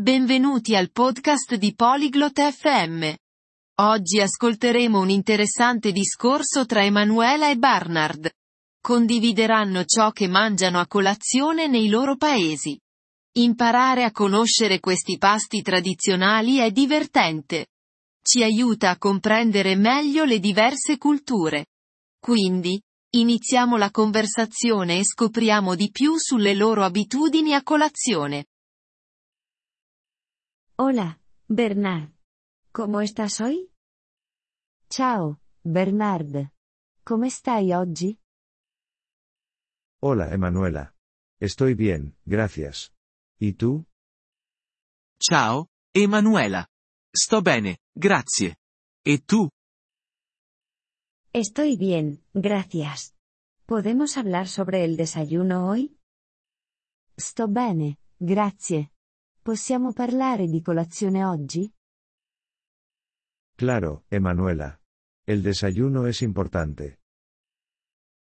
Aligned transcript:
Benvenuti 0.00 0.74
al 0.74 0.90
podcast 0.92 1.56
di 1.56 1.74
Polyglot 1.74 2.40
FM. 2.40 3.12
Oggi 3.82 4.18
ascolteremo 4.18 4.98
un 4.98 5.10
interessante 5.10 5.92
discorso 5.92 6.64
tra 6.64 6.82
Emanuela 6.82 7.50
e 7.50 7.58
Barnard. 7.58 8.30
Condivideranno 8.80 9.84
ciò 9.84 10.10
che 10.10 10.26
mangiano 10.26 10.80
a 10.80 10.86
colazione 10.86 11.66
nei 11.66 11.90
loro 11.90 12.16
paesi. 12.16 12.80
Imparare 13.32 14.04
a 14.04 14.10
conoscere 14.10 14.80
questi 14.80 15.18
pasti 15.18 15.60
tradizionali 15.60 16.56
è 16.60 16.70
divertente. 16.70 17.66
Ci 18.22 18.42
aiuta 18.42 18.88
a 18.88 18.96
comprendere 18.96 19.76
meglio 19.76 20.24
le 20.24 20.38
diverse 20.38 20.96
culture. 20.96 21.66
Quindi, 22.18 22.80
iniziamo 23.16 23.76
la 23.76 23.90
conversazione 23.90 25.00
e 25.00 25.04
scopriamo 25.04 25.74
di 25.74 25.90
più 25.90 26.16
sulle 26.16 26.54
loro 26.54 26.84
abitudini 26.84 27.52
a 27.52 27.62
colazione. 27.62 28.46
Hola, 30.82 31.20
Bernard. 31.46 32.08
¿Cómo 32.72 33.02
estás 33.02 33.42
hoy? 33.42 33.70
Ciao, 34.88 35.38
Bernard. 35.62 36.52
Come 37.04 37.28
stai 37.28 37.74
oggi? 37.74 38.18
Hola 40.00 40.32
Emanuela. 40.32 40.94
Estoy 41.38 41.74
bien, 41.74 42.16
gracias. 42.24 42.94
¿Y 43.38 43.52
tú? 43.52 43.84
Ciao, 45.20 45.68
Emanuela. 45.92 46.70
Sto 47.14 47.42
bene, 47.42 47.76
grazie. 47.94 48.56
E 49.04 49.18
tu? 49.18 49.50
Estoy 51.34 51.76
bien, 51.76 52.24
gracias. 52.32 53.14
¿Podemos 53.66 54.16
hablar 54.16 54.48
sobre 54.48 54.84
el 54.86 54.96
desayuno 54.96 55.68
hoy? 55.68 55.98
Sto 57.18 57.48
bene, 57.48 57.98
grazie. 58.18 58.90
Possiamo 59.42 59.94
parlare 59.94 60.48
di 60.48 60.60
colazione 60.60 61.24
oggi? 61.24 61.72
Claro, 63.56 64.04
Emanuela. 64.08 64.78
El 65.26 65.40
desayuno 65.42 66.06
es 66.06 66.20
importante. 66.20 67.00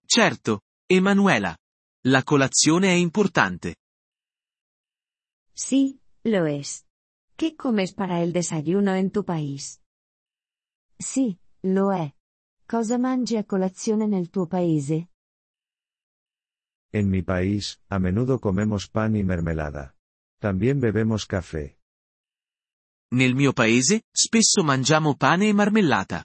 Certo, 0.06 0.61
Emanuela. 0.86 1.56
La 2.05 2.23
colazione 2.23 2.89
è 2.89 2.97
importante. 2.97 3.77
Sí, 5.55 6.03
lo 6.23 6.45
es. 6.45 6.84
¿Qué 7.36 7.56
comes 7.56 7.95
para 7.95 8.23
el 8.23 8.33
desayuno 8.34 8.95
en 8.95 9.11
tu 9.11 9.25
país? 9.25 9.80
Sì, 10.98 11.39
lo 11.62 11.92
è. 11.92 12.14
Cosa 12.67 12.98
mangi 12.98 13.39
a 13.39 13.45
colazione 13.47 14.06
nel 14.06 14.28
tuo 14.28 14.47
paese? 14.47 15.08
En 16.92 17.08
mi 17.08 17.23
país, 17.23 17.80
a 17.89 17.98
menudo 17.98 18.39
comemos 18.39 18.89
pan 18.91 19.17
y 19.17 19.25
mermelada. 19.25 19.95
También 20.39 20.81
bebemos 20.81 21.27
café. 21.27 21.79
Nel 23.12 23.34
mio 23.34 23.53
paese, 23.53 24.03
spesso 24.12 24.62
mangiamo 24.62 25.15
pane 25.17 25.48
e 25.48 25.53
marmellata. 25.53 26.25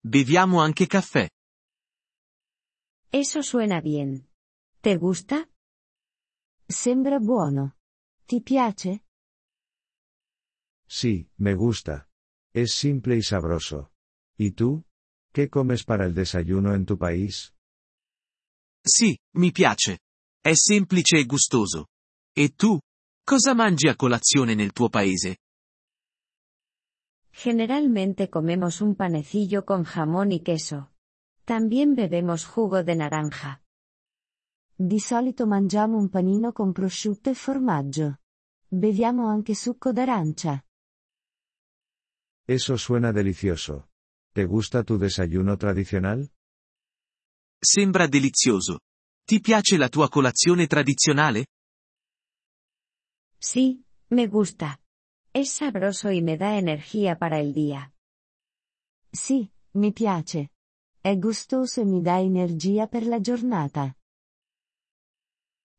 Beviamo 0.00 0.60
anche 0.60 0.86
caffè. 0.86 1.28
Eso 3.10 3.42
suena 3.42 3.80
bien. 3.80 4.26
¿Te 4.80 4.96
gusta? 4.96 5.48
Sembra 6.66 7.18
buono. 7.18 7.76
Ti 8.26 8.40
piace? 8.40 9.04
Sí, 10.86 11.28
me 11.36 11.54
gusta. 11.54 12.08
Es 12.54 12.74
simple 12.74 13.16
y 13.16 13.22
sabroso. 13.22 13.92
¿Y 14.38 14.52
tú? 14.52 14.84
¿Qué 15.32 15.48
comes 15.48 15.84
para 15.84 16.06
el 16.06 16.14
desayuno 16.14 16.74
en 16.74 16.84
tu 16.86 16.96
país? 16.96 17.54
Sì, 18.84 19.18
mi 19.36 19.50
piace. 19.52 20.00
È 20.40 20.54
semplice 20.54 21.18
e 21.18 21.24
gustoso. 21.24 21.88
E 22.34 22.54
tu? 22.54 22.80
Cosa 23.24 23.54
mangi 23.54 23.86
a 23.86 23.94
colazione 23.94 24.54
nel 24.54 24.72
tuo 24.72 24.88
paese? 24.88 25.38
Generalmente 27.30 28.28
comemos 28.28 28.80
un 28.80 28.96
panecillo 28.96 29.64
con 29.64 29.84
jamón 29.84 30.32
y 30.32 30.42
queso. 30.42 30.90
También 31.44 31.94
bebemos 31.94 32.44
jugo 32.44 32.82
de 32.82 32.96
naranja. 32.96 33.62
Di 34.74 34.98
solito 34.98 35.46
mangiamo 35.46 35.98
un 35.98 36.08
panino 36.08 36.52
con 36.52 36.72
prosciutto 36.72 37.30
e 37.30 37.34
formaggio. 37.34 38.18
Beviamo 38.66 39.28
anche 39.28 39.54
succo 39.54 39.92
d'arancia. 39.92 40.64
Eso 42.44 42.76
suena 42.76 43.12
delicioso. 43.12 43.90
¿Te 44.32 44.44
gusta 44.46 44.82
tu 44.82 44.96
desayuno 44.98 45.56
tradicional? 45.56 46.28
Sembra 47.56 48.08
delizioso. 48.08 48.80
Ti 49.24 49.40
piace 49.40 49.76
la 49.76 49.88
tua 49.88 50.08
colazione 50.08 50.66
tradizionale? 50.66 51.46
Sí, 53.42 53.84
me 54.08 54.28
gusta. 54.28 54.80
Es 55.32 55.50
sabroso 55.50 56.12
y 56.12 56.22
me 56.22 56.36
da 56.38 56.58
energía 56.58 57.18
para 57.18 57.40
el 57.40 57.52
día. 57.52 57.92
Sì, 59.10 59.50
mi 59.72 59.92
piace. 59.92 60.52
È 61.00 61.18
gustoso 61.18 61.80
e 61.80 61.84
mi 61.84 62.00
dà 62.00 62.20
energia 62.20 62.86
per 62.86 63.04
la 63.04 63.20
giornata. 63.20 63.96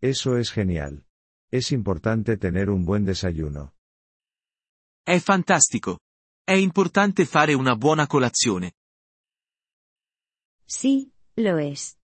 Eso 0.01 0.35
es 0.35 0.51
genial. 0.51 1.06
Es 1.50 1.72
importante 1.72 2.35
tener 2.38 2.69
un 2.69 2.84
buen 2.84 3.06
desayuno. 3.06 3.75
È 5.01 5.18
fantastico. 5.19 6.00
È 6.44 6.51
importante 6.51 7.25
fare 7.25 7.53
una 7.53 7.78
buona 7.78 8.07
colazione. 8.07 8.74
Sí, 10.66 11.13
lo 11.35 11.57
es. 11.57 11.97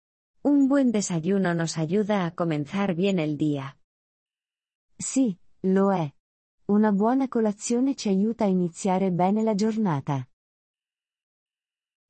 Un 0.44 0.68
buen 0.68 0.91
desayuno 0.91 1.56
nos 1.56 1.78
ayuda 1.78 2.25
a 2.25 2.35
comenzar 2.35 2.94
bien 2.94 3.18
el 3.18 3.38
día. 3.38 3.75
Sì, 5.00 5.39
lo 5.62 5.91
è. 5.94 6.12
Una 6.66 6.91
buona 6.91 7.28
colazione 7.28 7.95
ci 7.95 8.09
aiuta 8.09 8.44
a 8.44 8.47
iniziare 8.47 9.12
bene 9.12 9.41
la 9.44 9.56
giornata. 9.56 10.28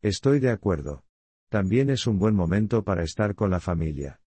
Estoy 0.02 0.40
de 0.40 0.50
acuerdo. 0.50 1.04
También 1.50 1.90
es 1.90 2.08
un 2.08 2.18
buen 2.18 2.36
momento 2.36 2.84
para 2.84 3.04
estar 3.04 3.34
con 3.36 3.50
la 3.50 3.60
familia. 3.60 4.20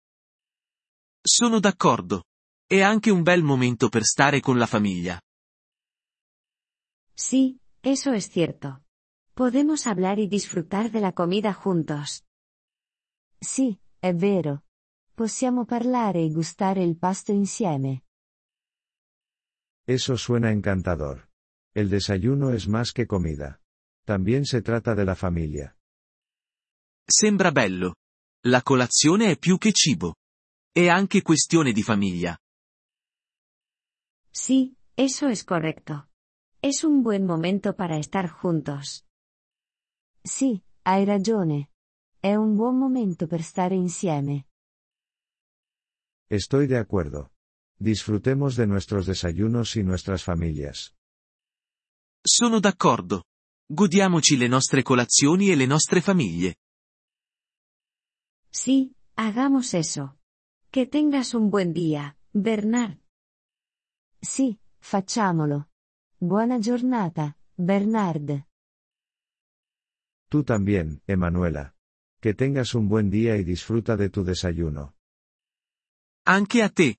Sono 1.22 1.60
d'accordo. 1.60 2.24
È 2.66 2.80
anche 2.80 3.10
un 3.10 3.22
bel 3.22 3.42
momento 3.42 3.88
per 3.88 4.04
stare 4.04 4.40
con 4.40 4.56
la 4.56 4.66
famiglia. 4.66 5.20
Sí, 7.14 7.60
eso 7.82 8.12
es 8.12 8.30
cierto. 8.30 8.82
Podemos 9.34 9.86
hablar 9.86 10.18
y 10.18 10.28
disfrutar 10.28 10.90
de 10.90 11.00
la 11.00 11.12
comida 11.12 11.52
juntos. 11.52 12.24
Sì, 13.38 13.78
è 13.98 14.14
vero. 14.14 14.64
Possiamo 15.14 15.64
parlare 15.64 16.22
e 16.22 16.30
gustare 16.30 16.82
il 16.82 16.96
pasto 16.96 17.32
insieme. 17.32 18.04
Eso 19.86 20.16
suena 20.16 20.52
encantador. 20.52 21.28
El 21.74 21.88
desayuno 21.88 22.50
es 22.50 22.68
más 22.68 22.92
que 22.92 23.06
comida. 23.06 23.60
También 24.04 24.44
se 24.44 24.62
trata 24.62 24.94
de 24.94 25.04
la 25.04 25.14
familia. 25.14 25.76
Sembra 27.08 27.50
bello. 27.50 27.94
La 28.44 28.62
colazione 28.62 29.32
è 29.32 29.38
più 29.38 29.58
che 29.58 29.72
cibo. 29.72 30.16
È 30.72 30.88
anche 30.88 31.22
questione 31.22 31.72
di 31.72 31.82
famiglia. 31.82 32.38
Sí, 34.32 34.76
eso 34.96 35.28
es 35.28 35.44
correcto. 35.44 36.08
Es 36.62 36.84
un 36.84 37.02
buen 37.02 37.24
momento 37.26 37.74
para 37.74 37.98
estar 37.98 38.28
juntos. 38.28 39.04
Sì, 40.22 40.62
hai 40.82 41.04
ragione. 41.04 41.70
È 42.20 42.34
un 42.34 42.54
buon 42.54 42.78
momento 42.78 43.26
per 43.26 43.42
stare 43.42 43.74
insieme. 43.74 44.46
Estoy 46.28 46.66
de 46.66 46.78
acuerdo. 46.78 47.32
Disfrutemos 47.80 48.56
de 48.56 48.66
nuestros 48.66 49.06
desayunos 49.06 49.74
y 49.76 49.82
nuestras 49.82 50.22
familias. 50.22 50.94
Sono 52.22 52.60
d'accordo. 52.60 53.24
Godiamoci 53.66 54.36
le 54.36 54.48
nostre 54.48 54.82
colazioni 54.82 55.50
e 55.50 55.56
le 55.56 55.66
nostre 55.66 56.02
famiglie. 56.02 56.56
Sí, 58.50 58.94
hagamos 59.14 59.72
eso. 59.72 60.18
Que 60.70 60.84
tengas 60.86 61.32
un 61.32 61.48
buen 61.48 61.72
día, 61.72 62.18
Bernard. 62.34 62.98
Sì, 64.20 64.60
facciamolo. 64.78 65.70
Buona 66.18 66.58
giornata, 66.58 67.38
Bernard. 67.56 68.44
Tú 70.28 70.44
también, 70.44 71.00
Emanuela. 71.06 71.74
Que 72.20 72.34
tengas 72.34 72.74
un 72.74 72.88
buen 72.88 73.08
día 73.08 73.36
y 73.38 73.44
disfruta 73.44 73.96
de 73.96 74.10
tu 74.10 74.22
desayuno. 74.22 74.94
Anche 76.26 76.62
a 76.62 76.68
te, 76.68 76.98